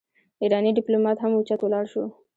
ايرانی 0.41 0.71
ډيپلومات 0.79 1.17
هم 1.19 1.31
اوچت 1.35 1.59
ولاړ 1.61 1.85
شو. 1.91 2.03